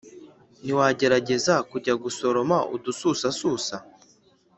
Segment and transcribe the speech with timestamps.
[0.63, 3.75] ntiwagerageza kujya gusoroma udususasusa